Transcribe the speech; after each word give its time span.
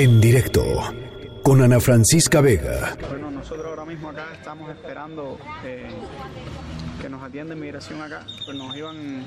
en 0.00 0.18
directo 0.18 0.64
con 1.42 1.60
Ana 1.60 1.78
Francisca 1.78 2.40
Vega. 2.40 2.96
Bueno, 3.10 3.30
nosotros 3.30 3.66
ahora 3.66 3.84
mismo 3.84 4.08
acá 4.08 4.28
estamos 4.32 4.70
esperando 4.70 5.38
eh, 5.62 5.90
que 7.02 7.10
nos 7.10 7.22
atienda 7.22 7.54
inmigración 7.54 8.00
acá, 8.00 8.24
pues 8.46 8.56
nos 8.56 8.74
iban, 8.74 9.26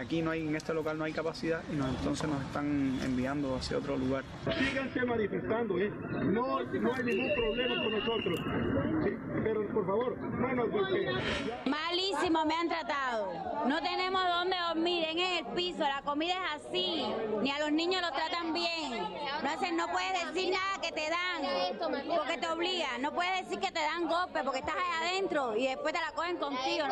aquí 0.00 0.22
no 0.22 0.30
hay, 0.30 0.46
en 0.46 0.54
este 0.54 0.72
local 0.74 0.96
no 0.96 1.02
hay 1.02 1.12
capacidad 1.12 1.60
y 1.72 1.74
nos, 1.74 1.88
entonces 1.88 2.28
nos 2.28 2.40
están 2.40 3.00
enviando 3.04 3.56
hacia 3.56 3.78
otro 3.78 3.96
lugar. 3.96 4.22
Síganse 4.44 5.04
manifestando, 5.04 5.76
¿eh? 5.80 5.90
no, 6.22 6.62
no 6.62 6.94
hay 6.94 7.04
ningún 7.04 7.34
problema 7.34 7.82
con 7.82 7.90
nosotros, 7.90 8.40
¿sí? 9.04 9.10
pero 9.42 9.66
por 9.72 9.86
favor, 9.86 10.16
no 10.18 10.54
nos 10.54 10.70
golpeen. 10.70 11.16
Me 12.46 12.54
han 12.54 12.68
tratado, 12.68 13.32
no 13.66 13.80
tenemos 13.82 14.22
dónde 14.26 14.56
dormir, 14.68 15.04
en 15.08 15.18
el 15.18 15.46
piso, 15.54 15.80
la 15.80 16.02
comida 16.02 16.34
es 16.34 16.66
así, 16.66 17.04
ni 17.40 17.50
a 17.50 17.58
los 17.58 17.72
niños 17.72 18.00
los 18.02 18.12
tratan 18.12 18.52
bien, 18.52 18.92
hacen, 19.46 19.76
no 19.76 19.86
puedes 19.88 20.26
decir 20.26 20.52
nada 20.52 20.80
que 20.80 20.92
te 20.92 21.08
dan, 21.08 21.42
porque 22.16 22.38
te 22.38 22.48
obligan, 22.48 23.02
no 23.02 23.12
puedes 23.12 23.44
decir 23.44 23.60
que 23.60 23.70
te 23.70 23.80
dan 23.80 24.08
golpe 24.08 24.42
porque 24.44 24.60
estás 24.60 24.74
ahí 24.76 25.08
adentro 25.10 25.56
y 25.56 25.66
después 25.66 25.92
te 25.92 26.00
la 26.00 26.12
cogen 26.12 26.36
contigo. 26.36 26.86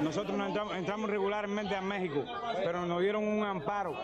Nosotros 0.00 0.36
no 0.36 0.46
entramos, 0.46 0.74
entramos 0.76 1.10
regularmente 1.10 1.76
a 1.76 1.80
México, 1.80 2.24
pero 2.64 2.86
nos 2.86 3.00
dieron 3.00 3.26
un 3.26 3.44
amparo. 3.44 3.96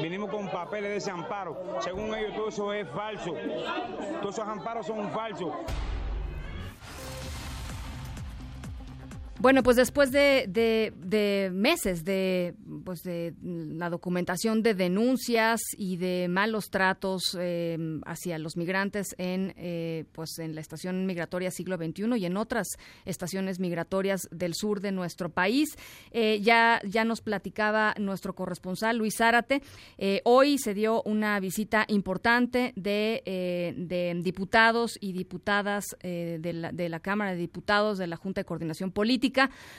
Vinimos 0.00 0.30
con 0.30 0.48
papeles 0.48 0.90
de 0.90 0.96
ese 0.96 1.10
amparo. 1.10 1.80
Según 1.80 2.14
ellos, 2.14 2.34
todo 2.34 2.48
eso 2.48 2.72
es 2.72 2.88
falso. 2.88 3.34
Todos 4.20 4.34
esos 4.34 4.48
amparos 4.48 4.86
son 4.86 5.10
falsos. 5.10 5.52
Bueno, 9.44 9.62
pues 9.62 9.76
después 9.76 10.10
de, 10.10 11.50
meses 11.52 12.02
de, 12.02 12.54
pues 12.82 13.02
de 13.02 13.34
la 13.42 13.90
documentación 13.90 14.62
de 14.62 14.72
denuncias 14.72 15.60
y 15.76 15.98
de 15.98 16.28
malos 16.30 16.70
tratos 16.70 17.36
eh, 17.38 17.76
hacia 18.06 18.38
los 18.38 18.56
migrantes 18.56 19.14
en, 19.18 19.52
eh, 19.58 20.06
pues 20.12 20.38
en 20.38 20.54
la 20.54 20.62
estación 20.62 21.04
migratoria 21.04 21.50
siglo 21.50 21.76
XXI 21.76 22.16
y 22.16 22.24
en 22.24 22.38
otras 22.38 22.68
estaciones 23.04 23.60
migratorias 23.60 24.22
del 24.30 24.54
sur 24.54 24.80
de 24.80 24.92
nuestro 24.92 25.28
país, 25.28 25.76
eh, 26.10 26.40
ya, 26.40 26.80
ya 26.82 27.04
nos 27.04 27.20
platicaba 27.20 27.94
nuestro 27.98 28.34
corresponsal 28.34 28.96
Luis 28.96 29.16
Zárate. 29.18 29.60
hoy 30.24 30.56
se 30.56 30.72
dio 30.72 31.02
una 31.02 31.38
visita 31.38 31.84
importante 31.88 32.72
de, 32.76 34.14
diputados 34.24 34.96
y 35.02 35.12
diputadas 35.12 35.84
de 36.00 36.88
la 36.88 37.00
Cámara 37.00 37.32
de 37.32 37.36
Diputados 37.36 37.98
de 37.98 38.06
la 38.06 38.16
Junta 38.16 38.40
de 38.40 38.46
Coordinación 38.46 38.90
Política 38.90 39.33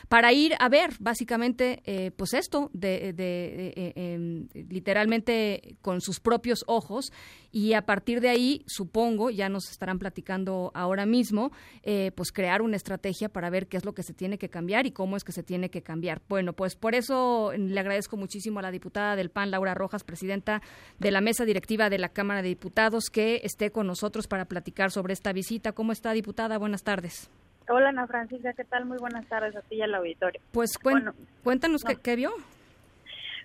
para 0.10 0.34
ir 0.34 0.54
a 0.60 0.70
ver 0.70 0.92
básicamente 1.00 1.82
eh, 1.86 2.12
pues 2.16 2.34
esto 2.34 2.70
de, 2.74 3.14
eh, 3.18 3.94
em, 3.96 4.48
literalmente 4.70 5.78
con 5.82 6.02
sus 6.02 6.20
propios 6.20 6.64
ojos. 6.68 7.12
Y 7.52 7.74
a 7.74 7.86
partir 7.86 8.20
de 8.20 8.30
ahí 8.30 8.64
supongo 8.68 9.30
ya 9.30 9.48
nos 9.48 9.70
estarán 9.72 9.98
platicando 9.98 10.72
ahora 10.74 11.06
mismo 11.06 11.52
eh, 11.84 12.12
pues 12.14 12.32
crear 12.34 12.62
una 12.62 12.76
estrategia 12.76 13.30
para 13.30 13.50
ver 13.50 13.68
qué 13.68 13.78
es 13.78 13.86
lo 13.86 13.94
que 13.94 14.04
se 14.04 14.14
tiene 14.14 14.38
que 14.38 14.50
cambiar 14.50 14.86
y 14.86 14.92
cómo 14.92 15.16
es 15.16 15.24
que 15.24 15.32
se 15.32 15.44
tiene 15.44 15.70
que 15.70 15.82
cambiar. 15.82 16.22
Bueno 16.28 16.54
pues 16.54 16.76
por 16.76 16.96
eso 16.96 17.54
le 17.58 17.80
agradezco 17.80 18.18
muchísimo 18.18 18.60
a 18.60 18.62
la 18.62 18.72
diputada 18.72 19.16
del 19.16 19.30
PAN 19.30 19.52
Laura 19.52 19.74
Rojas 19.74 20.04
presidenta 20.04 20.62
de 21.00 21.12
la 21.12 21.22
mesa 21.22 21.46
directiva 21.46 21.90
de 21.90 21.98
la 21.98 22.10
Cámara 22.10 22.42
de 22.42 22.50
Diputados 22.50 23.06
que 23.10 23.42
esté 23.44 23.72
con 23.72 23.88
nosotros 23.88 24.28
para 24.28 24.46
platicar 24.46 24.92
sobre 24.92 25.14
esta 25.14 25.32
visita. 25.32 25.72
Cómo 25.72 25.94
está 25.94 26.12
diputada 26.12 26.58
buenas 26.58 26.84
tardes 26.84 27.30
Hola 27.68 27.90
Ana 27.90 28.06
Francisca, 28.06 28.54
¿qué 28.54 28.64
tal? 28.64 28.86
Muy 28.86 28.98
buenas 29.00 29.26
tardes 29.28 29.56
a 29.56 29.62
ti 29.62 29.76
y 29.76 29.82
al 29.82 29.96
auditorio. 29.96 30.40
Pues 30.52 30.78
cuéntanos 30.78 31.84
qué, 32.04 32.16
vio. 32.16 32.32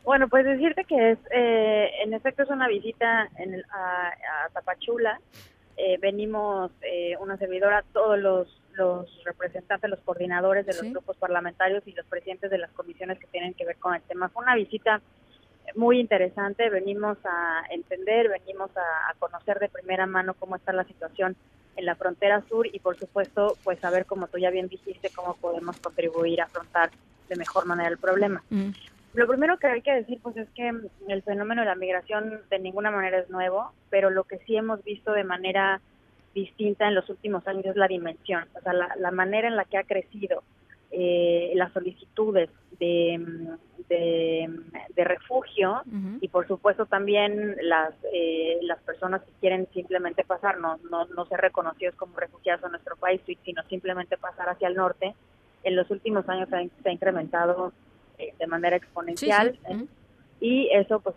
Bueno, 0.04 0.28
pues 0.28 0.44
decirte 0.44 0.84
que 0.84 1.12
es, 1.12 1.18
eh, 1.30 1.90
en 2.02 2.12
efecto 2.12 2.42
es 2.42 2.50
una 2.50 2.68
visita 2.68 3.28
en 3.38 3.62
a, 3.70 4.12
Tapachula. 4.52 5.20
Eh, 5.77 5.98
venimos 5.98 6.70
eh, 6.82 7.16
una 7.18 7.38
servidora, 7.38 7.82
todos 7.94 8.18
los, 8.18 8.62
los 8.74 9.24
representantes, 9.24 9.88
los 9.88 10.00
coordinadores 10.00 10.66
de 10.66 10.74
los 10.74 10.90
grupos 10.90 11.16
parlamentarios 11.16 11.82
y 11.86 11.92
los 11.92 12.05
presidentes 12.06 12.50
de 12.50 12.58
las 12.58 12.70
comisiones 12.72 13.18
que 13.18 13.27
tienen 13.28 13.55
que 13.55 13.64
ver 13.64 13.77
con 13.77 13.95
el 13.95 14.02
tema. 14.02 14.28
Fue 14.28 14.42
una 14.42 14.55
visita 14.55 15.00
muy 15.77 15.98
interesante, 15.98 16.68
venimos 16.68 17.16
a 17.24 17.62
entender, 17.70 18.28
venimos 18.28 18.70
a 18.77 19.14
conocer 19.18 19.58
de 19.61 19.68
primera 19.68 20.05
mano 20.05 20.34
cómo 20.34 20.56
está 20.56 20.72
la 20.72 20.84
situación 20.84 21.36
en 21.80 21.86
la 21.86 21.96
frontera 21.96 22.42
sur 22.48 22.67
y 22.67 22.79
por 22.79 22.96
supuesto 22.96 23.57
pues 23.64 23.79
saber 23.80 24.07
como 24.07 24.29
tú 24.29 24.39
ya 24.39 24.51
bien 24.51 24.68
dijiste 24.68 25.11
cómo 25.11 25.35
podemos 25.35 25.79
contribuir 25.79 26.41
a 26.41 26.45
afrontar 26.45 26.91
de 27.29 27.36
mejor 27.36 27.67
manera 27.67 27.89
el 27.89 27.98
problema. 27.98 28.42
Mm. 28.51 28.70
Lo 29.14 29.27
primero 29.27 29.58
que 29.58 29.67
hay 29.67 29.83
que 29.83 29.95
decir 29.95 30.20
pues 30.23 30.36
es 30.36 30.48
que 30.51 30.70
el 31.08 31.23
fenómeno 31.23 31.63
de 31.63 31.69
la 31.69 31.74
migración 31.74 32.40
de 32.48 32.58
ninguna 32.58 32.90
manera 32.90 33.19
es 33.19 33.29
nuevo, 33.30 33.73
pero 33.89 34.11
lo 34.11 34.24
que 34.24 34.39
sí 34.46 34.57
hemos 34.57 34.85
visto 34.85 35.13
de 35.13 35.24
manera 35.24 35.80
distinta 36.35 36.86
en 36.86 36.95
los 36.95 37.08
últimos 37.08 37.46
años 37.48 37.67
es 37.67 37.77
la 37.77 37.89
dimensión, 37.89 38.45
o 38.55 38.61
sea, 38.61 38.73
la, 38.73 38.95
la 38.96 39.11
manera 39.11 39.48
en 39.48 39.57
la 39.57 39.64
que 39.64 39.79
ha 39.79 39.83
crecido 39.83 40.45
eh, 40.92 41.52
las 41.55 41.73
solicitudes 41.73 42.51
de, 42.80 43.56
de, 43.89 45.05
refugio 45.05 45.83
y 46.20 46.27
por 46.28 46.48
supuesto 46.48 46.86
también 46.86 47.56
las 47.62 47.95
eh, 48.12 48.58
las 48.62 48.80
personas 48.80 49.23
que 49.23 49.30
quieren 49.40 49.68
simplemente 49.73 50.24
pasar 50.24 50.58
no, 50.58 50.78
no, 50.90 51.06
no 51.06 51.27
ser 51.27 51.40
reconocidos 51.40 51.95
como 51.95 52.17
refugiados 52.17 52.64
en 52.64 52.73
nuestro 52.73 52.96
país 52.96 53.20
sino 53.45 53.62
simplemente 53.68 54.17
pasar 54.17 54.48
hacia 54.48 54.67
el 54.67 54.74
norte 54.74 55.14
en 55.62 55.77
los 55.77 55.89
últimos 55.90 56.28
años 56.28 56.48
se 56.48 56.56
ha, 56.56 56.92
incrementado 56.92 57.72
eh, 58.18 58.34
de 58.39 58.46
manera 58.48 58.77
exponencial. 58.77 59.58
Y 60.40 60.70
eso 60.72 61.01
pues 61.01 61.14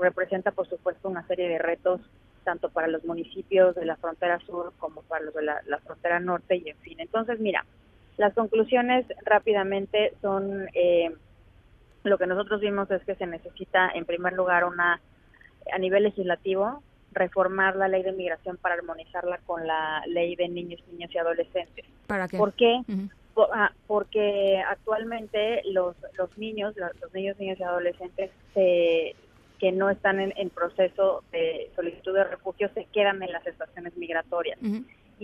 representa 0.00 0.50
por 0.50 0.68
supuesto 0.68 1.08
una 1.08 1.26
serie 1.26 1.48
de 1.48 1.58
retos 1.58 2.00
tanto 2.44 2.68
para 2.68 2.88
los 2.88 3.04
municipios 3.04 3.74
de 3.74 3.86
la 3.86 3.96
frontera 3.96 4.38
sur 4.40 4.72
como 4.78 5.02
para 5.02 5.24
los 5.24 5.34
de 5.34 5.42
la 5.42 5.78
frontera 5.84 6.20
norte 6.20 6.56
y 6.56 6.68
en 6.68 6.76
fin. 6.78 7.00
Entonces 7.00 7.40
mira 7.40 7.64
las 8.16 8.34
conclusiones 8.34 9.06
rápidamente 9.24 10.14
son, 10.22 10.68
eh, 10.74 11.12
lo 12.04 12.18
que 12.18 12.26
nosotros 12.26 12.60
vimos 12.60 12.90
es 12.90 13.02
que 13.04 13.14
se 13.16 13.26
necesita 13.26 13.90
en 13.94 14.04
primer 14.04 14.34
lugar 14.34 14.64
una, 14.64 15.00
a 15.72 15.78
nivel 15.78 16.04
legislativo, 16.04 16.82
reformar 17.12 17.76
la 17.76 17.88
ley 17.88 18.02
de 18.02 18.12
migración 18.12 18.56
para 18.56 18.74
armonizarla 18.74 19.38
con 19.46 19.66
la 19.66 20.02
ley 20.06 20.36
de 20.36 20.48
niños, 20.48 20.80
niñas 20.90 21.10
y 21.14 21.18
adolescentes. 21.18 21.84
¿Para 22.06 22.28
qué? 22.28 22.38
¿Por 22.38 22.52
qué? 22.54 22.80
Ah, 23.52 23.72
porque 23.88 24.62
actualmente 24.68 25.62
los, 25.70 25.96
los 26.16 26.36
niños, 26.38 26.74
los, 26.76 27.14
niños, 27.14 27.38
niñas 27.38 27.58
y 27.58 27.62
adolescentes 27.64 28.30
que 28.54 29.72
no 29.72 29.90
están 29.90 30.20
en, 30.20 30.50
proceso 30.50 31.24
de 31.32 31.70
solicitud 31.74 32.14
de 32.14 32.24
refugio 32.24 32.68
se 32.74 32.84
quedan 32.92 33.22
en 33.22 33.32
las 33.32 33.46
estaciones 33.46 33.96
migratorias 33.96 34.58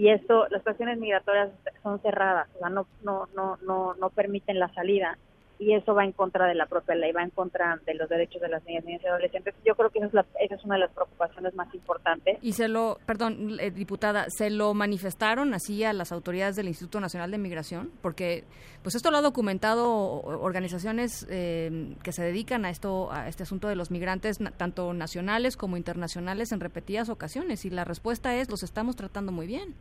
y 0.00 0.08
esto 0.08 0.46
las 0.48 0.60
estaciones 0.60 0.98
migratorias 0.98 1.50
son 1.82 2.00
cerradas, 2.00 2.48
o 2.54 2.58
sea, 2.58 2.70
no 2.70 2.86
no 3.02 3.28
no 3.36 3.58
no 3.60 3.94
no 3.94 4.08
permiten 4.08 4.58
la 4.58 4.72
salida 4.72 5.18
y 5.60 5.74
eso 5.74 5.94
va 5.94 6.06
en 6.06 6.12
contra 6.12 6.46
de 6.46 6.54
la 6.54 6.64
propia 6.64 6.94
ley, 6.94 7.12
va 7.12 7.22
en 7.22 7.28
contra 7.28 7.78
de 7.84 7.92
los 7.92 8.08
derechos 8.08 8.40
de 8.40 8.48
las 8.48 8.64
niñas, 8.64 8.82
niñas 8.86 9.02
y 9.04 9.08
adolescentes. 9.08 9.54
Yo 9.62 9.74
creo 9.74 9.90
que 9.90 9.98
esa 9.98 10.06
es, 10.06 10.14
la, 10.14 10.26
es 10.40 10.64
una 10.64 10.76
de 10.76 10.80
las 10.80 10.90
preocupaciones 10.92 11.54
más 11.54 11.72
importantes. 11.74 12.38
Y 12.40 12.54
se 12.54 12.66
lo, 12.66 12.98
perdón, 13.04 13.58
eh, 13.60 13.70
diputada, 13.70 14.24
¿se 14.30 14.48
lo 14.48 14.72
manifestaron 14.72 15.52
así 15.52 15.84
a 15.84 15.92
las 15.92 16.12
autoridades 16.12 16.56
del 16.56 16.68
Instituto 16.68 16.98
Nacional 16.98 17.30
de 17.30 17.36
Migración? 17.36 17.92
Porque 18.00 18.44
pues 18.82 18.94
esto 18.94 19.10
lo 19.10 19.18
ha 19.18 19.20
documentado 19.20 20.22
organizaciones 20.22 21.26
eh, 21.28 21.94
que 22.02 22.12
se 22.12 22.22
dedican 22.22 22.64
a 22.64 22.70
esto, 22.70 23.12
a 23.12 23.28
este 23.28 23.42
asunto 23.42 23.68
de 23.68 23.76
los 23.76 23.90
migrantes, 23.90 24.38
tanto 24.56 24.94
nacionales 24.94 25.58
como 25.58 25.76
internacionales, 25.76 26.52
en 26.52 26.60
repetidas 26.60 27.10
ocasiones. 27.10 27.66
Y 27.66 27.70
la 27.70 27.84
respuesta 27.84 28.34
es, 28.34 28.48
los 28.48 28.62
estamos 28.62 28.96
tratando 28.96 29.30
muy 29.30 29.46
bien. 29.46 29.74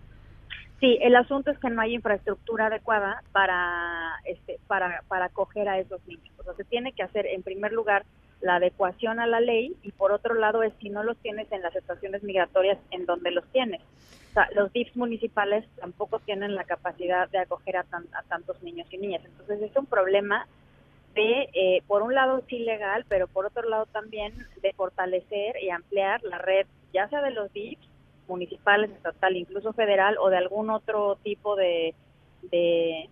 Sí, 0.80 0.98
el 1.02 1.16
asunto 1.16 1.52
es 1.52 1.60
que 1.60 1.70
no 1.70 1.82
hay 1.82 1.96
infraestructura 1.96 2.68
adecuada 2.68 3.22
para 3.34 4.16
este 4.26 4.60
para 4.68 5.04
para 5.08 5.26
acoger 5.26 5.68
a 5.68 5.78
esos 5.78 6.06
niños. 6.08 6.34
O 6.38 6.44
sea, 6.44 6.54
se 6.54 6.64
tiene 6.64 6.94
que 6.94 7.04
hacer 7.04 7.26
en 7.26 7.44
primer 7.44 7.74
lugar 7.74 8.06
la 8.42 8.56
adecuación 8.56 9.20
a 9.20 9.28
la 9.28 9.42
ley 9.42 9.76
y 9.84 9.92
por 9.92 10.14
otro 10.14 10.36
lado 10.36 10.64
es 10.64 10.74
si 10.80 10.90
no 10.90 11.04
los 11.04 11.18
tienes 11.18 11.52
en 11.52 11.62
las 11.62 11.76
estaciones 11.76 12.24
migratorias 12.24 12.78
en 12.92 13.06
donde 13.06 13.32
los 13.32 13.46
tienes. 13.52 13.82
O 14.30 14.34
sea, 14.34 14.48
los 14.56 14.72
DIFs 14.72 14.96
municipales 14.96 15.66
tampoco 15.82 16.20
tienen 16.20 16.56
la 16.56 16.64
capacidad 16.64 17.30
de 17.30 17.40
acoger 17.40 17.76
a, 17.76 17.82
a 17.82 18.24
tantos 18.30 18.62
niños 18.64 18.88
y 18.92 18.98
niñas. 18.98 19.22
Entonces 19.26 19.62
es 19.62 19.76
un 19.76 19.86
problema 19.86 20.48
de, 21.14 21.50
eh, 21.54 21.84
por 21.88 22.04
un 22.04 22.14
lado, 22.14 22.44
sí 22.48 22.60
legal, 22.60 23.06
pero 23.10 23.28
por 23.28 23.46
otro 23.46 23.68
lado 23.68 23.86
también 23.88 24.34
de 24.62 24.72
fortalecer 24.74 25.56
y 25.62 25.72
ampliar 25.72 26.24
la 26.24 26.38
red, 26.38 26.68
ya 26.94 27.10
sea 27.10 27.22
de 27.22 27.32
los 27.32 27.52
DIFs 27.52 27.89
municipales, 28.30 28.92
estatal, 28.92 29.36
incluso 29.36 29.74
federal 29.74 30.18
o 30.20 30.30
de 30.30 30.38
algún 30.38 30.70
otro 30.70 31.18
tipo 31.24 31.56
de, 31.56 31.94
de, 32.44 33.10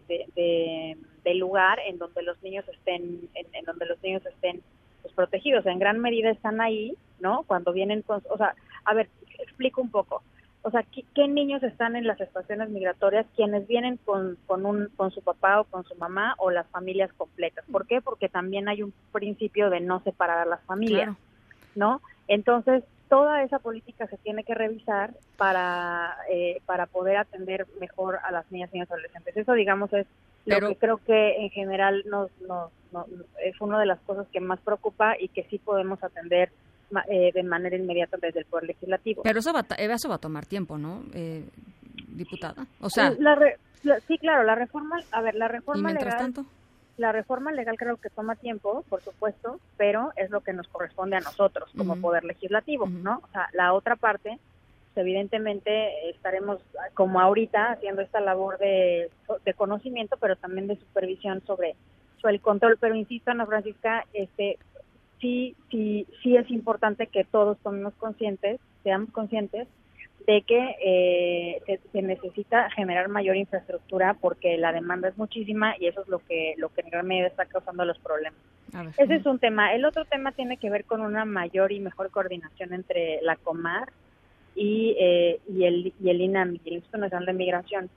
de, 1.23 1.33
lugar 1.35 1.79
en 1.85 1.97
donde 1.97 2.23
los 2.23 2.41
niños 2.41 2.65
estén, 2.69 3.29
en, 3.35 3.65
donde 3.65 3.85
los 3.85 4.01
niños 4.01 4.25
estén 4.25 4.61
pues, 5.01 5.13
protegidos. 5.13 5.65
En 5.65 5.77
gran 5.77 5.99
medida 5.99 6.29
están 6.29 6.61
ahí, 6.61 6.95
¿no? 7.19 7.43
Cuando 7.43 7.73
vienen 7.73 8.01
con, 8.01 8.23
o 8.29 8.37
sea, 8.37 8.55
a 8.85 8.93
ver, 8.93 9.09
explico 9.39 9.81
un 9.81 9.91
poco. 9.91 10.23
O 10.63 10.71
sea, 10.71 10.83
¿qué, 10.83 11.27
niños 11.27 11.63
están 11.63 11.95
en 11.95 12.07
las 12.07 12.19
estaciones 12.19 12.69
migratorias? 12.69 13.25
Quienes 13.35 13.67
vienen 13.67 13.97
con, 14.03 14.37
con, 14.47 14.65
un, 14.65 14.89
con 14.95 15.11
su 15.11 15.21
papá 15.21 15.61
o 15.61 15.63
con 15.65 15.85
su 15.85 15.95
mamá 15.95 16.35
o 16.39 16.51
las 16.51 16.67
familias 16.67 17.11
completas. 17.13 17.63
¿Por 17.71 17.87
qué? 17.87 18.01
Porque 18.01 18.27
también 18.27 18.67
hay 18.67 18.83
un 18.83 18.93
principio 19.11 19.69
de 19.69 19.79
no 19.79 20.01
separar 20.01 20.39
a 20.39 20.45
las 20.45 20.61
familias, 20.63 21.15
¿no? 21.75 22.01
Entonces, 22.27 22.83
toda 23.09 23.43
esa 23.43 23.59
política 23.59 24.07
se 24.07 24.17
tiene 24.17 24.43
que 24.43 24.53
revisar 24.53 25.13
para, 25.37 26.15
eh, 26.29 26.61
para 26.65 26.85
poder 26.85 27.17
atender 27.17 27.65
mejor 27.79 28.19
a 28.23 28.31
las 28.31 28.49
niñas 28.51 28.69
y 28.71 28.75
niños 28.75 28.91
adolescentes. 28.91 29.35
Eso, 29.37 29.53
digamos, 29.53 29.91
es 29.93 30.07
lo 30.45 30.69
que 30.69 30.75
creo 30.75 30.97
que 30.97 31.43
en 31.43 31.49
general 31.49 32.03
nos, 32.07 32.29
nos, 32.41 32.71
es 33.43 33.59
una 33.59 33.79
de 33.79 33.85
las 33.85 33.99
cosas 34.01 34.27
que 34.31 34.39
más 34.39 34.59
preocupa 34.61 35.15
y 35.19 35.27
que 35.29 35.43
sí 35.43 35.57
podemos 35.57 36.03
atender 36.03 36.51
eh, 37.09 37.31
de 37.33 37.43
manera 37.43 37.75
inmediata 37.75 38.17
desde 38.21 38.39
el 38.39 38.45
Poder 38.45 38.67
Legislativo. 38.67 39.23
Pero 39.23 39.39
eso 39.39 39.51
va, 39.53 39.65
eso 39.77 40.09
va 40.09 40.15
a 40.15 40.19
tomar 40.19 40.45
tiempo, 40.45 40.77
¿no, 40.77 41.03
eh, 41.13 41.43
diputada? 42.07 42.65
O 42.79 42.89
sea... 42.89 43.11
sí, 44.07 44.17
claro, 44.17 44.43
la 44.43 44.55
reforma, 44.55 44.97
a 45.11 45.21
ver, 45.21 45.35
la 45.35 45.47
reforma 45.47 45.91
legal... 45.91 46.17
Tanto? 46.17 46.45
La 46.97 47.11
reforma 47.11 47.51
legal 47.51 47.77
creo 47.77 47.97
que 47.97 48.09
toma 48.09 48.35
tiempo, 48.35 48.83
por 48.89 49.01
supuesto, 49.01 49.59
pero 49.77 50.11
es 50.15 50.31
lo 50.31 50.41
que 50.41 50.53
nos 50.53 50.67
corresponde 50.67 51.15
a 51.15 51.19
nosotros 51.19 51.69
como 51.77 51.95
Poder 51.97 52.23
Legislativo, 52.23 52.87
¿no? 52.87 53.21
O 53.23 53.27
sea, 53.31 53.49
la 53.53 53.73
otra 53.73 53.95
parte, 53.95 54.39
pues, 54.93 55.05
evidentemente 55.05 56.09
estaremos, 56.09 56.59
como 56.95 57.19
ahorita, 57.19 57.73
haciendo 57.73 58.01
esta 58.01 58.19
labor 58.19 58.57
de, 58.57 59.11
de 59.45 59.53
conocimiento, 59.53 60.17
pero 60.19 60.35
también 60.37 60.65
de 60.67 60.75
supervisión 60.75 61.43
sobre, 61.45 61.75
sobre 62.19 62.33
el 62.33 62.41
control. 62.41 62.77
Pero 62.79 62.95
insisto, 62.95 63.29
Ana 63.29 63.45
Francisca, 63.45 64.05
este, 64.13 64.57
sí, 65.21 65.55
sí, 65.69 66.07
sí 66.23 66.35
es 66.35 66.49
importante 66.49 67.05
que 67.05 67.23
todos 67.25 67.59
tomemos 67.59 67.93
conscientes, 67.95 68.59
seamos 68.81 69.11
conscientes 69.11 69.67
de 70.27 70.41
que 70.41 70.75
eh, 70.83 71.79
se, 71.93 72.01
necesita 72.01 72.69
generar 72.71 73.07
mayor 73.07 73.37
infraestructura 73.37 74.13
porque 74.13 74.57
la 74.57 74.73
demanda 74.73 75.07
es 75.07 75.17
muchísima 75.17 75.75
y 75.79 75.87
eso 75.87 76.01
es 76.01 76.09
lo 76.09 76.19
que 76.19 76.53
lo 76.57 76.67
que 76.67 76.81
en 76.81 76.89
gran 76.89 77.07
medida 77.07 77.27
está 77.27 77.45
causando 77.45 77.85
los 77.85 77.97
problemas. 77.99 78.39
Ese 78.97 79.15
es 79.15 79.25
un 79.25 79.39
tema. 79.39 79.73
El 79.73 79.85
otro 79.85 80.03
tema 80.03 80.33
tiene 80.33 80.57
que 80.57 80.69
ver 80.69 80.83
con 80.83 80.99
una 80.99 81.23
mayor 81.23 81.71
y 81.71 81.79
mejor 81.79 82.11
coordinación 82.11 82.73
entre 82.73 83.21
la 83.21 83.37
Comar 83.37 83.89
y, 84.53 84.97
eh, 84.99 85.39
y 85.47 85.63
el 85.63 85.93
y 86.03 86.09
el 86.09 86.19
INAMI, 86.19 86.59
el 86.65 86.73
Instituto 86.73 86.97
Nacional 86.97 87.25
de 87.25 87.33
Migración. 87.33 87.89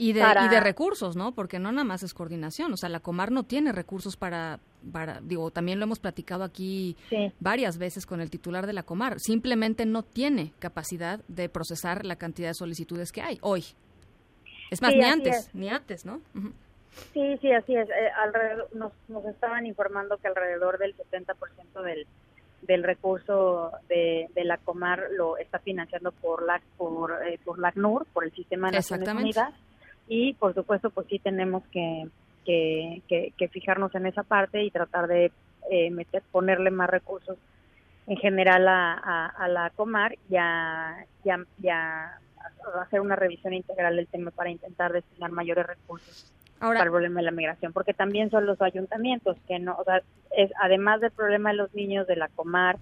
Y 0.00 0.14
de, 0.14 0.20
y 0.20 0.48
de 0.48 0.60
recursos, 0.60 1.14
¿no? 1.14 1.32
Porque 1.32 1.58
no 1.58 1.70
nada 1.72 1.84
más 1.84 2.02
es 2.02 2.14
coordinación. 2.14 2.72
O 2.72 2.76
sea, 2.78 2.88
la 2.88 3.00
Comar 3.00 3.30
no 3.30 3.42
tiene 3.42 3.70
recursos 3.70 4.16
para, 4.16 4.58
para 4.90 5.20
digo, 5.20 5.50
también 5.50 5.78
lo 5.78 5.84
hemos 5.84 5.98
platicado 5.98 6.42
aquí 6.42 6.96
varias 7.38 7.76
veces 7.76 8.06
con 8.06 8.22
el 8.22 8.30
titular 8.30 8.66
de 8.66 8.72
la 8.72 8.82
Comar. 8.82 9.20
Simplemente 9.20 9.84
no 9.84 10.02
tiene 10.02 10.54
capacidad 10.58 11.20
de 11.28 11.50
procesar 11.50 12.06
la 12.06 12.16
cantidad 12.16 12.48
de 12.48 12.54
solicitudes 12.54 13.12
que 13.12 13.20
hay 13.20 13.38
hoy. 13.42 13.62
Es 14.70 14.80
más, 14.80 14.94
ni 14.94 15.04
antes, 15.04 15.50
ni 15.52 15.68
antes, 15.68 16.06
¿no? 16.06 16.22
Sí, 17.12 17.36
sí, 17.42 17.52
así 17.52 17.76
es. 17.76 17.86
Eh, 17.90 18.10
alrededor, 18.24 18.74
nos, 18.74 18.92
nos 19.08 19.26
estaban 19.26 19.66
informando 19.66 20.16
que 20.16 20.28
alrededor 20.28 20.78
del 20.78 20.96
70% 20.96 21.82
del, 21.82 22.06
del 22.62 22.84
recurso 22.84 23.72
de, 23.90 24.30
de, 24.34 24.44
la 24.44 24.56
Comar 24.56 25.08
lo 25.10 25.36
está 25.36 25.58
financiando 25.58 26.10
por 26.10 26.42
la 26.42 26.62
por, 26.78 27.20
eh, 27.28 27.38
por 27.44 27.58
la 27.58 27.68
ACNUR, 27.68 28.06
por 28.14 28.24
el 28.24 28.32
Sistema 28.32 28.70
de 28.70 28.78
Naciones 28.78 29.08
Unidas 29.10 29.52
y 30.10 30.34
por 30.34 30.54
supuesto 30.54 30.90
pues 30.90 31.06
sí 31.08 31.20
tenemos 31.20 31.62
que, 31.70 32.08
que, 32.44 33.48
fijarnos 33.52 33.94
en 33.94 34.06
esa 34.06 34.24
parte 34.24 34.64
y 34.64 34.72
tratar 34.72 35.06
de 35.06 35.30
eh, 35.70 35.90
meter, 35.92 36.22
ponerle 36.32 36.72
más 36.72 36.90
recursos 36.90 37.38
en 38.08 38.16
general 38.16 38.66
a, 38.66 39.26
a, 39.26 39.46
la 39.46 39.70
Comar 39.70 40.16
y 40.28 40.36
a, 40.36 41.06
hacer 42.82 43.00
una 43.00 43.14
revisión 43.14 43.54
integral 43.54 43.94
del 43.94 44.08
tema 44.08 44.32
para 44.32 44.50
intentar 44.50 44.92
destinar 44.92 45.30
mayores 45.30 45.64
recursos 45.64 46.32
para 46.58 46.82
el 46.82 46.90
problema 46.90 47.20
de 47.20 47.26
la 47.26 47.30
migración, 47.30 47.72
porque 47.72 47.94
también 47.94 48.30
son 48.30 48.46
los 48.46 48.60
ayuntamientos 48.60 49.36
que 49.46 49.60
no, 49.60 49.76
o 49.76 49.84
sea, 49.84 50.02
es, 50.36 50.50
además 50.60 51.00
del 51.00 51.12
problema 51.12 51.50
de 51.50 51.56
los 51.56 51.72
niños 51.72 52.08
de 52.08 52.16
la 52.16 52.26
Comar, 52.28 52.78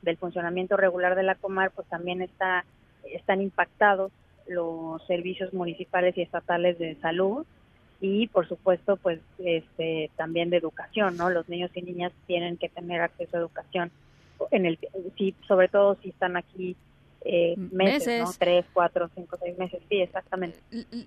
del 0.00 0.16
funcionamiento 0.16 0.78
regular 0.78 1.16
de 1.16 1.22
la 1.22 1.34
Comar, 1.34 1.70
pues 1.70 1.86
también 1.88 2.22
está 2.22 2.64
están 3.04 3.42
impactados 3.42 4.10
los 4.46 5.04
servicios 5.06 5.52
municipales 5.52 6.16
y 6.16 6.22
estatales 6.22 6.78
de 6.78 6.96
salud 6.96 7.46
y 8.00 8.26
por 8.28 8.48
supuesto 8.48 8.96
pues 8.96 9.20
este 9.38 10.10
también 10.16 10.50
de 10.50 10.56
educación 10.56 11.16
no 11.16 11.30
los 11.30 11.48
niños 11.48 11.70
y 11.74 11.82
niñas 11.82 12.12
tienen 12.26 12.56
que 12.56 12.68
tener 12.68 13.00
acceso 13.00 13.36
a 13.36 13.40
educación 13.40 13.90
en 14.50 14.66
el 14.66 14.78
sí 15.16 15.34
sobre 15.46 15.68
todo 15.68 15.96
si 16.02 16.08
están 16.10 16.36
aquí 16.36 16.76
eh, 17.24 17.54
meses, 17.56 18.22
¿no? 18.24 18.30
Tres, 18.38 18.64
cuatro, 18.72 19.08
cinco, 19.14 19.36
seis 19.40 19.56
meses, 19.58 19.80
sí, 19.88 20.00
exactamente. 20.00 20.58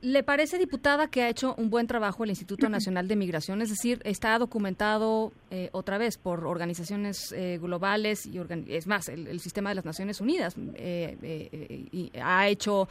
¿Le 0.01 0.23
parece, 0.23 0.57
diputada, 0.57 1.07
que 1.07 1.23
ha 1.23 1.29
hecho 1.29 1.55
un 1.57 1.69
buen 1.69 1.87
trabajo 1.87 2.23
el 2.23 2.29
Instituto 2.29 2.69
Nacional 2.69 3.07
de 3.07 3.15
Migración? 3.15 3.61
Es 3.61 3.69
decir, 3.69 4.01
está 4.03 4.37
documentado 4.37 5.31
eh, 5.51 5.69
otra 5.71 5.97
vez 5.97 6.17
por 6.17 6.45
organizaciones 6.45 7.31
eh, 7.31 7.59
globales 7.61 8.25
y 8.25 8.39
es 8.67 8.87
más, 8.87 9.09
el, 9.09 9.39
sistema 9.39 9.69
de 9.69 9.75
las 9.75 9.85
Naciones 9.85 10.21
Unidas 10.21 10.55
y 10.57 12.11
ha 12.21 12.47
hecho 12.47 12.87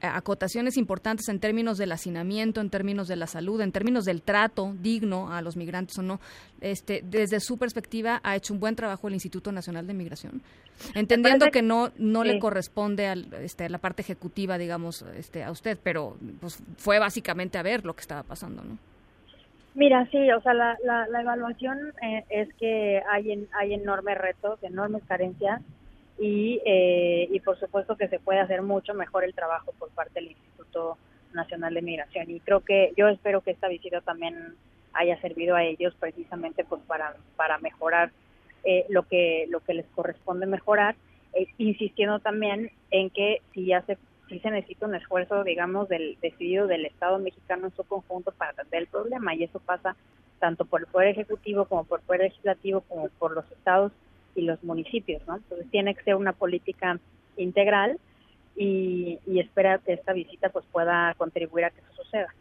acotaciones 0.00 0.76
importantes 0.76 1.28
en 1.28 1.40
términos 1.40 1.78
del 1.78 1.92
hacinamiento, 1.92 2.60
en 2.60 2.70
términos 2.70 3.08
de 3.08 3.16
la 3.16 3.26
salud, 3.26 3.60
en 3.60 3.72
términos 3.72 4.04
del 4.04 4.22
trato 4.22 4.74
digno 4.80 5.32
a 5.32 5.42
los 5.42 5.56
migrantes 5.56 5.98
o 5.98 6.02
no. 6.02 6.20
Este, 6.60 7.02
desde 7.02 7.40
su 7.40 7.56
perspectiva, 7.56 8.20
ha 8.22 8.36
hecho 8.36 8.52
un 8.52 8.60
buen 8.60 8.76
trabajo 8.76 9.08
el 9.08 9.14
Instituto 9.14 9.50
Nacional 9.50 9.86
de 9.86 9.94
Migración, 9.94 10.42
entendiendo 10.94 11.50
que 11.50 11.62
no 11.62 11.90
no 12.12 12.24
le 12.24 12.38
corresponde 12.38 13.06
a 13.06 13.14
este, 13.40 13.68
la 13.68 13.78
parte 13.78 14.02
ejecutiva, 14.02 14.58
digamos, 14.58 15.02
este, 15.16 15.42
a 15.42 15.50
usted, 15.50 15.78
pero 15.82 16.16
pues 16.40 16.62
fue 16.76 16.98
básicamente 16.98 17.58
a 17.58 17.62
ver 17.62 17.84
lo 17.84 17.94
que 17.94 18.00
estaba 18.00 18.22
pasando, 18.22 18.62
¿no? 18.62 18.78
Mira, 19.74 20.06
sí, 20.10 20.30
o 20.32 20.40
sea, 20.40 20.52
la, 20.52 20.76
la, 20.82 21.20
evaluación 21.20 21.92
eh, 22.02 22.24
es 22.28 22.52
que 22.54 23.02
hay, 23.08 23.46
hay 23.52 23.74
enormes 23.74 24.18
retos, 24.18 24.62
enormes 24.62 25.02
carencias 25.06 25.62
y, 26.18 26.60
eh, 26.66 27.28
y 27.30 27.40
por 27.40 27.58
supuesto 27.58 27.96
que 27.96 28.08
se 28.08 28.18
puede 28.18 28.40
hacer 28.40 28.62
mucho 28.62 28.94
mejor 28.94 29.22
el 29.24 29.32
trabajo 29.32 29.72
por 29.78 29.90
parte 29.90 30.14
del 30.14 30.32
Instituto 30.32 30.98
Nacional 31.32 31.74
de 31.74 31.82
Migración. 31.82 32.30
Y 32.30 32.40
creo 32.40 32.60
que 32.60 32.92
yo 32.96 33.08
espero 33.08 33.42
que 33.42 33.52
esta 33.52 33.68
visita 33.68 34.00
también 34.00 34.56
haya 34.92 35.20
servido 35.20 35.54
a 35.56 35.64
ellos 35.64 35.94
precisamente 35.98 36.64
pues 36.64 36.82
para 36.82 37.14
para 37.36 37.58
mejorar 37.58 38.10
eh, 38.64 38.86
lo 38.88 39.04
que 39.04 39.46
lo 39.48 39.60
que 39.60 39.74
les 39.74 39.86
corresponde 39.86 40.46
mejorar 40.46 40.96
eh, 41.34 41.46
insistiendo 41.58 42.18
también 42.18 42.70
en 42.90 43.10
que 43.10 43.42
si 43.52 43.66
ya 43.66 43.82
se 43.82 43.98
si 44.30 44.38
se 44.38 44.50
necesita 44.50 44.86
un 44.86 44.94
esfuerzo, 44.94 45.42
digamos, 45.42 45.88
del 45.88 46.16
decidido 46.22 46.68
del 46.68 46.86
Estado 46.86 47.18
mexicano 47.18 47.66
en 47.66 47.74
su 47.74 47.82
conjunto 47.82 48.30
para 48.30 48.52
atender 48.52 48.82
el 48.82 48.86
problema 48.86 49.34
y 49.34 49.42
eso 49.42 49.58
pasa 49.58 49.96
tanto 50.38 50.64
por 50.64 50.82
el 50.82 50.86
Poder 50.86 51.08
Ejecutivo 51.08 51.64
como 51.64 51.82
por 51.82 51.98
el 51.98 52.06
Poder 52.06 52.20
Legislativo 52.22 52.82
como 52.82 53.08
por 53.18 53.32
los 53.32 53.44
estados 53.50 53.90
y 54.36 54.42
los 54.42 54.62
municipios, 54.62 55.20
¿no? 55.26 55.36
Entonces 55.36 55.68
tiene 55.72 55.96
que 55.96 56.04
ser 56.04 56.14
una 56.14 56.32
política 56.32 57.00
integral 57.36 57.98
y, 58.56 59.18
y 59.26 59.40
espera 59.40 59.78
que 59.78 59.94
esta 59.94 60.12
visita 60.12 60.50
pues 60.50 60.64
pueda 60.70 61.14
contribuir 61.16 61.64
a 61.64 61.70
que 61.70 61.80
eso 61.80 62.02
suceda. 62.02 62.34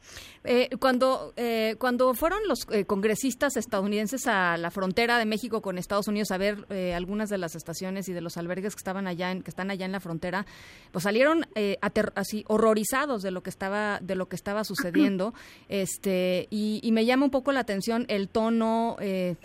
Eh, 0.45 0.69
cuando 0.79 1.33
eh, 1.35 1.75
cuando 1.79 2.13
fueron 2.13 2.39
los 2.47 2.65
eh, 2.71 2.85
congresistas 2.85 3.57
estadounidenses 3.57 4.25
a 4.25 4.57
la 4.57 4.71
frontera 4.71 5.17
de 5.17 5.25
México 5.25 5.61
con 5.61 5.77
Estados 5.77 6.07
Unidos 6.07 6.31
a 6.31 6.37
ver 6.37 6.65
algunas 6.95 7.29
de 7.29 7.37
las 7.37 7.55
estaciones 7.55 8.07
y 8.07 8.13
de 8.13 8.21
los 8.21 8.37
albergues 8.37 8.73
que 8.73 8.79
estaban 8.79 9.07
allá 9.07 9.31
en, 9.31 9.43
que 9.43 9.49
están 9.49 9.69
allá 9.69 9.85
en 9.85 9.91
la 9.91 9.99
frontera, 9.99 10.45
pues 10.91 11.03
salieron 11.03 11.45
así 12.15 12.43
horrorizados 12.47 13.21
de 13.21 13.31
lo 13.31 13.43
que 13.43 13.49
estaba 13.49 13.99
de 14.01 14.15
lo 14.15 14.27
que 14.27 14.35
estaba 14.35 14.63
sucediendo, 14.63 15.33
este 15.69 16.47
y, 16.49 16.79
y 16.83 16.91
me 16.91 17.05
llama 17.05 17.25
un 17.25 17.31
poco 17.31 17.51
la 17.51 17.59
atención 17.59 18.05
el 18.07 18.29
tono, 18.29 18.97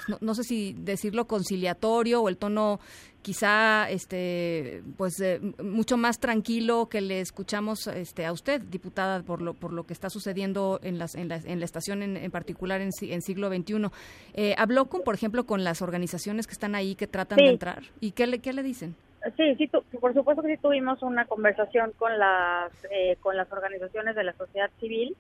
no, 0.09 0.19
no 0.21 0.35
sé 0.35 0.45
si 0.45 0.75
decirlo 0.79 1.27
conciliatorio 1.27 2.23
o 2.23 2.29
el 2.29 2.37
tono 2.37 2.81
quizá 3.25 3.89
este 3.91 4.83
pues 4.99 5.19
eh, 5.21 5.41
mucho 5.63 5.97
más 5.97 6.21
tranquilo 6.21 6.54
que 6.89 7.01
le 7.01 7.21
escuchamos 7.21 7.87
este 7.87 8.27
a 8.27 8.33
usted 8.33 8.61
diputada 8.61 9.23
por 9.23 9.43
lo 9.43 9.55
por 9.55 9.73
lo 9.73 9.85
que 9.85 9.93
está 9.93 10.11
sucediendo 10.11 10.79
en 10.83 10.99
las 10.99 11.15
en 11.15 11.29
la, 11.29 11.37
en 11.37 11.59
la 11.59 11.65
estación 11.65 12.03
en, 12.03 12.31
particular 12.31 12.81
en, 12.81 12.91
en, 13.01 13.23
siglo 13.23 13.49
XXI 13.49 13.89
eh, 14.35 14.55
habló 14.57 14.87
con 14.87 15.03
por 15.03 15.15
ejemplo 15.15 15.45
con 15.47 15.65
las 15.65 15.83
organizaciones 15.83 16.47
que 16.47 16.53
están 16.53 16.75
ahí 16.75 16.95
que 16.95 17.07
tratan 17.07 17.39
de 17.39 17.51
entrar 17.51 17.83
y 18.01 18.13
qué 18.13 18.27
le 18.27 18.39
qué 18.39 18.53
le 18.53 18.63
dicen 18.63 18.95
Sí, 19.37 19.55
sí, 19.57 19.71
por 19.99 20.13
supuesto 20.13 20.43
que 20.43 20.55
sí 20.55 20.61
tuvimos 20.61 21.03
una 21.03 21.25
conversación 21.25 21.93
con 21.93 22.19
las 22.19 22.71
eh, 22.91 23.17
con 23.23 23.39
las 23.39 23.51
organizaciones 23.51 24.15
de 24.15 24.23
la 24.23 24.35
sociedad 24.35 24.71
civil. 24.79 25.17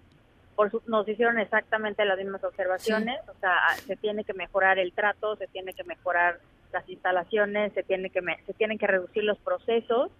Por 0.57 0.71
nos 0.87 1.09
hicieron 1.09 1.38
exactamente 1.38 2.05
las 2.05 2.19
mismas 2.19 2.45
observaciones. 2.45 3.19
O 3.29 3.41
sea, 3.41 3.57
se 3.87 3.97
tiene 3.97 4.25
que 4.25 4.35
mejorar 4.35 4.79
el 4.79 4.93
trato, 4.93 5.37
se 5.37 5.47
tiene 5.47 5.73
que 5.73 5.85
mejorar 5.85 6.38
las 6.71 6.87
instalaciones, 6.88 7.73
se, 7.73 7.83
tiene 7.83 8.11
que, 8.11 8.21
se 8.45 8.53
tienen 8.53 8.79
que 8.79 8.87
reducir 8.87 9.25
los 9.25 9.38
procesos. 9.38 10.11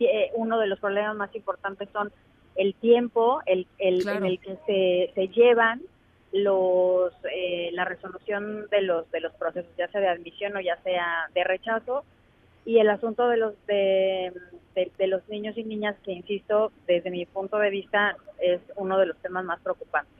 Eh, 0.00 0.30
uno 0.34 0.58
de 0.58 0.66
los 0.66 0.78
problemas 0.78 1.16
más 1.16 1.34
importantes 1.34 1.88
son 1.92 2.12
el 2.56 2.74
tiempo 2.74 3.40
el, 3.46 3.66
el 3.78 4.06
en 4.08 4.24
el 4.24 4.38
que 4.40 4.56
se, 4.66 5.12
se 5.14 5.28
llevan 5.28 5.82
los 6.32 7.12
eh, 7.32 7.70
la 7.72 7.84
resolución 7.84 8.68
de 8.70 8.82
los 8.82 9.10
de 9.10 9.20
los 9.20 9.32
procesos 9.34 9.70
ya 9.76 9.88
sea 9.88 10.00
de 10.00 10.08
admisión 10.08 10.56
o 10.56 10.60
ya 10.60 10.76
sea 10.82 11.28
de 11.34 11.44
rechazo. 11.44 12.04
Y 12.66 12.78
el 12.78 12.90
asunto 12.90 13.26
de 13.28 13.38
los 13.38 13.54
de, 13.66 14.32
de, 14.74 15.06
los 15.06 15.26
niños 15.28 15.56
y 15.56 15.64
niñas 15.64 15.96
que 16.04 16.12
insisto 16.12 16.72
desde 16.86 17.10
mi 17.10 17.24
punto 17.24 17.58
de 17.58 17.70
vista 17.70 18.16
es 18.38 18.60
uno 18.76 18.98
de 18.98 19.06
los 19.06 19.16
temas 19.18 19.44
más 19.44 19.60
preocupantes 19.60 20.19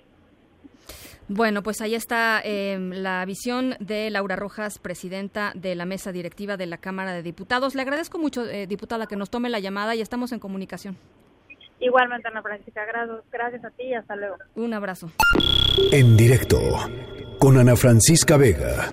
Bueno, 1.33 1.63
pues 1.63 1.81
ahí 1.81 1.95
está 1.95 2.41
em, 2.43 2.91
la 2.91 3.25
visión 3.25 3.77
de 3.79 4.11
Laura 4.11 4.35
Rojas, 4.35 4.81
presidenta 4.81 5.53
de 5.55 5.77
la 5.77 5.85
mesa 5.85 6.11
directiva 6.11 6.57
de 6.57 6.67
la 6.67 6.79
Cámara 6.79 7.13
de 7.13 7.23
Diputados. 7.23 7.77
Le 7.77 7.83
agradezco 7.83 8.19
mucho, 8.19 8.45
eh, 8.47 8.67
diputada, 8.67 9.07
que 9.07 9.15
nos 9.15 9.31
tome 9.31 9.49
la 9.49 9.61
llamada 9.61 9.95
y 9.95 10.01
estamos 10.01 10.33
en 10.33 10.41
comunicación. 10.41 10.97
Igualmente, 11.79 12.27
Ana 12.27 12.43
Francisca, 12.43 12.81
gracias 13.31 13.65
a 13.65 13.71
ti 13.71 13.85
y 13.85 13.95
hasta 13.95 14.17
luego. 14.17 14.39
Un 14.57 14.75
abrazo. 14.75 15.13
En 15.93 16.17
directo 16.17 16.59
con 17.39 17.59
Ana 17.59 17.77
Francisca 17.77 18.37
Vega. 18.37 18.93